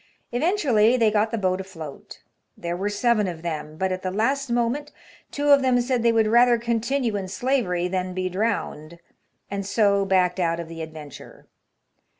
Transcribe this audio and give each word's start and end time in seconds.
Eventually 0.31 0.97
they 0.97 1.11
got 1.11 1.29
the 1.29 1.37
boat 1.37 1.61
afloat. 1.61 2.23
There 2.57 2.75
were 2.75 2.89
seven 2.89 3.27
of 3.27 3.43
them; 3.43 3.77
but, 3.77 3.91
at 3.91 4.01
the 4.01 4.09
last 4.09 4.49
moment, 4.49 4.91
two 5.29 5.49
of 5.51 5.61
them 5.61 5.79
said 5.79 6.01
they 6.01 6.11
would 6.11 6.25
rather 6.25 6.57
continue 6.57 7.15
in 7.15 7.27
slavery 7.27 7.87
than 7.87 8.15
be 8.15 8.27
drowned, 8.27 8.97
and 9.51 9.63
so 9.63 10.03
backed 10.03 10.39
out 10.39 10.59
of 10.59 10.67
the 10.67 10.81
adventure. 10.81 11.45